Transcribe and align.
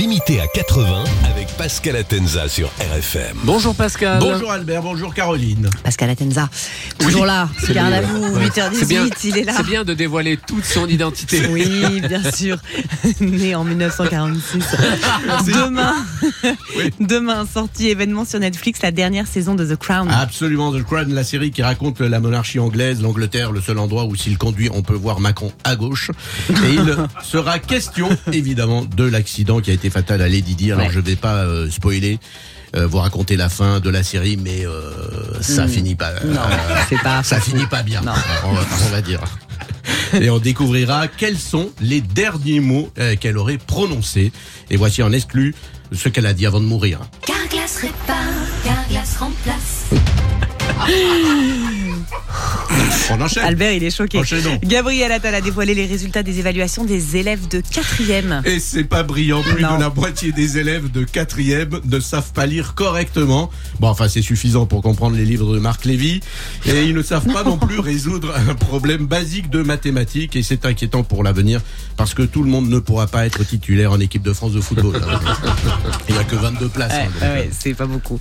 Limité 0.00 0.40
à 0.40 0.46
80 0.46 1.04
avec 1.30 1.48
Pascal 1.58 1.94
Atenza 1.94 2.48
sur 2.48 2.68
RFM. 2.78 3.36
Bonjour 3.44 3.74
Pascal. 3.74 4.18
Bonjour 4.18 4.50
Albert, 4.50 4.80
bonjour 4.80 5.12
Caroline. 5.12 5.68
Pascal 5.84 6.08
Atenza, 6.08 6.48
toujours 6.98 7.26
là, 7.26 7.50
ce 7.62 7.70
garde 7.70 7.92
à 7.92 8.00
vous, 8.00 8.34
Ouais. 8.34 8.46
8h18, 8.46 8.70
C'est 8.72 8.88
bien, 8.88 9.06
il 9.24 9.36
est 9.36 9.44
là. 9.44 9.52
c'est 9.58 9.66
bien 9.66 9.84
de 9.84 9.92
dévoiler 9.92 10.38
toute 10.38 10.64
son 10.64 10.86
identité. 10.86 11.42
Oui, 11.50 12.00
bien 12.00 12.22
sûr. 12.32 12.56
Né 13.20 13.54
en 13.54 13.64
1946. 13.64 14.64
Demain, 15.46 15.94
demain, 17.00 17.44
sortie 17.52 17.88
événement 17.88 18.24
sur 18.24 18.40
Netflix, 18.40 18.80
la 18.80 18.92
dernière 18.92 19.26
saison 19.26 19.54
de 19.54 19.66
The 19.66 19.76
Crown. 19.76 20.08
Absolument, 20.10 20.72
The 20.72 20.82
Crown, 20.82 21.12
la 21.12 21.24
série 21.24 21.50
qui 21.50 21.62
raconte 21.62 22.00
la 22.00 22.20
monarchie 22.20 22.58
anglaise, 22.58 23.02
l'Angleterre, 23.02 23.52
le 23.52 23.60
seul 23.60 23.78
endroit 23.78 24.06
où 24.06 24.16
s'il 24.16 24.38
conduit, 24.38 24.70
on 24.72 24.80
peut 24.80 24.94
voir 24.94 25.20
Macron 25.20 25.52
à 25.64 25.76
gauche. 25.76 26.10
Et 26.48 26.72
il 26.74 26.96
sera 27.22 27.58
question, 27.58 28.08
évidemment, 28.32 28.86
de 28.86 29.04
l'accident 29.04 29.60
qui 29.60 29.70
a 29.70 29.74
été 29.74 29.89
fatal 29.90 30.22
à 30.22 30.28
Lady 30.28 30.54
Di. 30.54 30.72
Alors 30.72 30.86
Ouais. 30.86 30.92
je 30.92 31.00
vais 31.00 31.16
pas 31.16 31.44
euh, 31.44 31.70
spoiler. 31.70 32.18
euh, 32.76 32.86
vous 32.86 32.98
raconter 32.98 33.36
la 33.36 33.48
fin 33.48 33.80
de 33.80 33.90
la 33.90 34.02
série, 34.04 34.36
mais 34.36 34.64
euh, 34.64 34.92
ça 35.40 35.66
finit 35.66 35.96
pas. 35.96 36.12
Non, 36.24 36.40
c'est 36.88 37.00
pas. 37.02 37.22
ça 37.24 37.40
finit 37.40 37.66
pas 37.66 37.82
bien. 37.82 38.00
Non. 38.02 38.12
On, 38.44 38.52
va, 38.52 38.62
on 38.86 38.90
va 38.90 39.02
dire. 39.02 39.20
Et 40.20 40.30
on 40.30 40.38
découvrira 40.38 41.08
quels 41.08 41.38
sont 41.38 41.70
les 41.80 42.00
derniers 42.00 42.60
mots 42.60 42.88
euh, 42.98 43.16
qu'elle 43.16 43.36
aurait 43.38 43.58
prononcés. 43.58 44.30
Et 44.70 44.76
voici 44.76 45.02
en 45.02 45.10
exclu 45.12 45.54
ce 45.92 46.08
qu'elle 46.08 46.26
a 46.26 46.32
dit 46.32 46.46
avant 46.46 46.60
de 46.60 46.66
mourir. 46.66 47.00
Carglass 47.26 47.76
répare, 47.78 48.16
Carglass 48.64 49.16
remplace. 49.18 49.86
On 53.10 53.20
enchaîne. 53.20 53.44
Albert, 53.44 53.72
il 53.72 53.82
est 53.84 53.90
choqué. 53.90 54.18
Enchaînons. 54.18 54.58
Gabriel 54.62 55.10
Attal 55.12 55.34
a 55.34 55.40
dévoilé 55.40 55.74
les 55.74 55.86
résultats 55.86 56.22
des 56.22 56.38
évaluations 56.38 56.84
des 56.84 57.16
élèves 57.16 57.48
de 57.48 57.60
4e. 57.60 58.46
Et 58.46 58.60
c'est 58.60 58.84
pas 58.84 59.02
brillant, 59.02 59.42
plus 59.42 59.62
Non. 59.62 59.76
de 59.76 59.80
la 59.80 59.90
moitié 59.90 60.32
des 60.32 60.58
élèves 60.58 60.90
de 60.90 61.04
quatrième 61.04 61.80
ne 61.84 62.00
savent 62.00 62.32
pas 62.32 62.46
lire 62.46 62.74
correctement. 62.74 63.50
Bon, 63.80 63.88
enfin, 63.88 64.08
c'est 64.08 64.22
suffisant 64.22 64.66
pour 64.66 64.82
comprendre 64.82 65.16
les 65.16 65.24
livres 65.24 65.52
de 65.54 65.58
Marc 65.58 65.84
Lévy. 65.84 66.20
Et 66.66 66.84
ils 66.84 66.94
ne 66.94 67.02
savent 67.02 67.26
pas 67.32 67.42
non 67.44 67.58
plus 67.58 67.80
résoudre 67.80 68.32
un 68.48 68.54
problème 68.54 69.06
basique 69.06 69.50
de 69.50 69.62
mathématiques. 69.62 70.36
Et 70.36 70.42
c'est 70.42 70.64
inquiétant 70.64 71.02
pour 71.02 71.24
l'avenir 71.24 71.60
parce 71.96 72.14
que 72.14 72.22
tout 72.22 72.42
le 72.42 72.50
monde 72.50 72.68
ne 72.68 72.78
pourra 72.78 73.06
pas 73.08 73.26
être 73.26 73.44
titulaire 73.44 73.92
en 73.92 74.00
équipe 74.00 74.22
de 74.22 74.32
France 74.32 74.52
de 74.52 74.60
football. 74.60 75.00
Il 76.08 76.14
n'y 76.14 76.20
a 76.20 76.24
que 76.24 76.36
22 76.36 76.68
places. 76.68 76.92
Ouais, 76.92 77.08
hein, 77.22 77.32
ouais, 77.34 77.50
c'est 77.58 77.74
pas 77.74 77.86
beaucoup. 77.86 78.18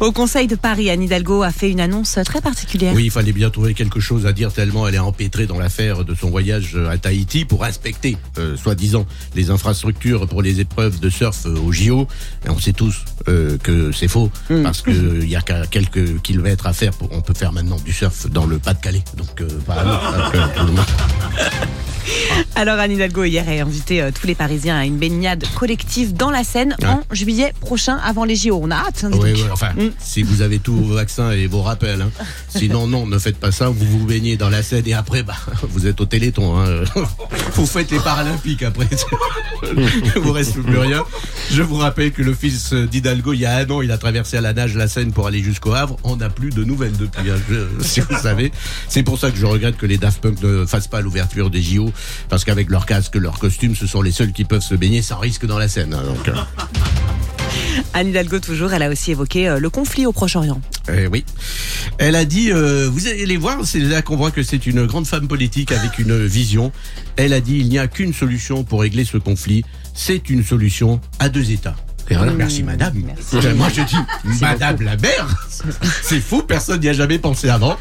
Au 0.00 0.12
Conseil 0.12 0.46
de 0.46 0.56
Paris, 0.56 0.90
Anne 0.90 1.02
Hidalgo 1.02 1.42
a 1.42 1.50
fait 1.52 1.70
une 1.70 1.80
annonce 1.80 2.18
très 2.24 2.40
particulière. 2.40 2.92
Oui, 2.94 3.04
il 3.04 3.10
fallait 3.20 3.32
bien 3.32 3.50
trouver 3.50 3.74
quelque 3.74 4.00
chose 4.00 4.24
à 4.24 4.32
dire 4.32 4.50
tellement 4.50 4.88
elle 4.88 4.94
est 4.94 4.98
empêtrée 4.98 5.44
dans 5.46 5.58
l'affaire 5.58 6.06
de 6.06 6.14
son 6.14 6.30
voyage 6.30 6.74
à 6.90 6.96
Tahiti 6.96 7.44
pour 7.44 7.64
inspecter, 7.64 8.16
euh, 8.38 8.56
soi-disant, 8.56 9.04
les 9.34 9.50
infrastructures 9.50 10.26
pour 10.26 10.40
les 10.40 10.60
épreuves 10.60 11.00
de 11.00 11.10
surf 11.10 11.44
euh, 11.44 11.54
au 11.60 11.70
JO. 11.70 12.08
Et 12.46 12.48
on 12.48 12.58
sait 12.58 12.72
tous 12.72 12.96
euh, 13.28 13.58
que 13.58 13.92
c'est 13.92 14.08
faux 14.08 14.30
parce 14.62 14.80
que 14.80 14.90
il 15.22 15.28
y 15.28 15.36
a 15.36 15.42
qu'à 15.42 15.66
quelques 15.66 16.22
kilomètres 16.22 16.66
à 16.66 16.72
faire. 16.72 16.92
Pour, 16.92 17.12
on 17.12 17.20
peut 17.20 17.34
faire 17.34 17.52
maintenant 17.52 17.76
du 17.84 17.92
surf 17.92 18.26
dans 18.30 18.46
le 18.46 18.58
Pas-de-Calais. 18.58 19.04
Donc, 19.18 19.38
euh, 19.42 19.48
euh, 19.68 20.64
monde- 20.64 20.80
Alors 22.54 22.78
Anne 22.78 22.92
Hidalgo 22.92 23.24
hier 23.24 23.44
a 23.46 23.52
invité 23.52 24.00
euh, 24.00 24.10
tous 24.18 24.26
les 24.26 24.34
Parisiens 24.34 24.76
à 24.76 24.84
une 24.86 24.96
baignade 24.96 25.44
collective 25.54 26.14
dans 26.14 26.30
la 26.30 26.42
Seine 26.44 26.74
Ouais. 26.80 26.86
en 26.88 27.02
juillet 27.12 27.52
prochain 27.60 27.98
avant 28.02 28.24
les 28.24 28.34
JO. 28.36 28.58
On 28.62 28.70
a 28.70 28.76
hâte. 28.76 29.04
hein, 29.04 29.10
Oui, 29.12 29.32
oui, 29.34 29.44
enfin, 29.52 29.70
Mm. 29.76 29.90
si 29.98 30.22
vous 30.22 30.40
avez 30.42 30.58
tous 30.58 30.74
vos 30.74 30.94
vaccins 30.94 31.30
et 31.32 31.46
vos 31.46 31.60
rappels. 31.62 32.00
hein. 32.02 32.10
Sinon, 32.48 32.86
non, 32.86 33.06
ne 33.10 33.18
faites 33.18 33.38
pas 33.38 33.52
ça. 33.52 33.68
Vous 33.68 33.84
vous 33.84 34.06
baignez 34.06 34.36
dans 34.36 34.48
la 34.48 34.62
Seine 34.62 34.86
et 34.86 34.94
après, 34.94 35.22
bah, 35.22 35.34
vous 35.62 35.86
êtes 35.86 36.00
au 36.00 36.06
Téléthon. 36.06 36.58
Hein. 36.58 36.84
Vous 37.54 37.66
faites 37.66 37.90
les 37.90 37.98
Paralympiques 37.98 38.62
après. 38.62 38.88
Il 39.76 40.12
vous 40.22 40.32
reste 40.32 40.62
plus 40.62 40.78
rien. 40.78 41.04
Je 41.50 41.62
vous 41.62 41.76
rappelle 41.76 42.12
que 42.12 42.22
le 42.22 42.32
fils 42.32 42.72
d'Hidalgo, 42.72 43.32
il 43.34 43.40
y 43.40 43.46
a 43.46 43.56
un 43.56 43.68
an, 43.70 43.82
il 43.82 43.90
a 43.90 43.98
traversé 43.98 44.36
à 44.36 44.40
la 44.40 44.52
nage 44.52 44.76
la 44.76 44.88
Seine 44.88 45.12
pour 45.12 45.26
aller 45.26 45.42
jusqu'au 45.42 45.74
Havre. 45.74 45.96
On 46.04 46.16
n'a 46.16 46.30
plus 46.30 46.50
de 46.50 46.64
nouvelles 46.64 46.96
depuis, 46.96 47.30
hein, 47.30 47.36
si 47.80 48.00
vous 48.00 48.16
savez. 48.16 48.52
C'est 48.88 49.02
pour 49.02 49.18
ça 49.18 49.30
que 49.30 49.36
je 49.36 49.44
regrette 49.46 49.76
que 49.76 49.86
les 49.86 49.98
Daft 49.98 50.22
Punk 50.22 50.40
ne 50.42 50.64
fassent 50.64 50.88
pas 50.88 51.00
l'ouverture 51.00 51.50
des 51.50 51.60
JO. 51.60 51.92
Parce 52.28 52.44
qu'avec 52.44 52.70
leur 52.70 52.86
casque, 52.86 53.16
leur 53.16 53.38
costume, 53.38 53.74
ce 53.74 53.86
sont 53.86 54.00
les 54.00 54.12
seuls 54.12 54.32
qui 54.32 54.44
peuvent 54.44 54.62
se 54.62 54.74
baigner 54.76 55.02
sans 55.02 55.18
risque 55.18 55.44
dans 55.44 55.58
la 55.58 55.68
Seine. 55.68 55.92
hein. 55.92 56.02
Donc, 56.04 56.30
Anne 57.92 58.08
Hidalgo 58.08 58.38
toujours, 58.38 58.72
elle 58.72 58.82
a 58.82 58.88
aussi 58.88 59.10
évoqué 59.10 59.48
euh, 59.48 59.58
le 59.58 59.70
conflit 59.70 60.06
au 60.06 60.12
Proche-Orient. 60.12 60.60
Eh 60.92 61.06
oui. 61.06 61.24
Elle 61.98 62.14
a 62.14 62.24
dit, 62.24 62.52
euh, 62.52 62.88
vous 62.90 63.06
allez 63.08 63.36
voir, 63.36 63.58
c'est 63.64 63.80
là 63.80 64.02
qu'on 64.02 64.16
voit 64.16 64.30
que 64.30 64.42
c'est 64.42 64.66
une 64.66 64.86
grande 64.86 65.06
femme 65.06 65.26
politique 65.26 65.72
avec 65.72 65.98
une 65.98 66.24
vision. 66.26 66.72
Elle 67.16 67.32
a 67.32 67.40
dit, 67.40 67.58
il 67.58 67.68
n'y 67.68 67.78
a 67.78 67.88
qu'une 67.88 68.14
solution 68.14 68.62
pour 68.64 68.82
régler 68.82 69.04
ce 69.04 69.18
conflit, 69.18 69.64
c'est 69.94 70.30
une 70.30 70.44
solution 70.44 71.00
à 71.18 71.28
deux 71.28 71.50
États. 71.50 71.76
Et 72.10 72.16
voilà, 72.16 72.32
merci 72.32 72.64
madame. 72.64 72.94
Moi 73.56 73.68
je 73.72 73.82
dis, 73.82 73.96
madame 74.40 74.82
la 74.82 74.96
mère, 74.96 75.48
c'est 76.02 76.20
fou, 76.20 76.42
personne 76.42 76.80
n'y 76.80 76.88
a 76.88 76.92
jamais 76.92 77.18
pensé 77.18 77.48
avant. 77.48 77.76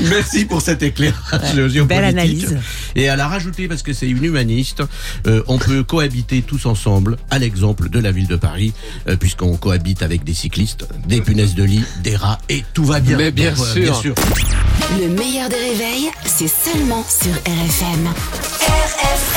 Merci 0.00 0.44
pour 0.44 0.60
cet 0.60 0.82
éclairage 0.82 1.54
géopolitique. 1.54 1.86
belle 1.88 2.04
analyse. 2.04 2.58
Et 2.94 3.02
elle 3.04 3.20
a 3.20 3.28
rajouté, 3.28 3.68
parce 3.68 3.82
que 3.82 3.92
c'est 3.92 4.08
une 4.08 4.24
humaniste, 4.24 4.82
euh, 5.26 5.42
on 5.46 5.58
peut 5.58 5.82
cohabiter 5.82 6.42
tous 6.42 6.66
ensemble, 6.66 7.16
à 7.30 7.38
l'exemple 7.38 7.88
de 7.88 7.98
la 7.98 8.12
ville 8.12 8.26
de 8.28 8.36
Paris, 8.36 8.72
euh, 9.08 9.16
puisqu'on 9.16 9.56
cohabite 9.56 10.02
avec 10.02 10.24
des 10.24 10.34
cyclistes, 10.34 10.86
des 11.06 11.20
punaises 11.20 11.54
de 11.54 11.64
lit, 11.64 11.84
des 12.02 12.16
rats, 12.16 12.38
et 12.48 12.64
tout 12.74 12.84
va 12.84 13.00
bien. 13.00 13.16
Mais 13.16 13.30
bien 13.30 13.52
Donc, 13.52 13.66
sûr. 13.66 13.96
sûr. 13.96 14.14
Le 15.00 15.08
meilleur 15.08 15.48
des 15.48 15.56
réveils, 15.56 16.10
c'est 16.24 16.48
seulement 16.48 17.04
sur 17.08 17.32
RFM. 17.32 18.06
RFM. 18.60 19.35